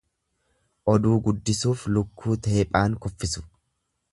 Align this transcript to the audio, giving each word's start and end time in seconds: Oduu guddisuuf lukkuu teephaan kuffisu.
Oduu 0.93 1.17
guddisuuf 1.27 1.83
lukkuu 1.99 2.39
teephaan 2.49 2.97
kuffisu. 3.05 3.45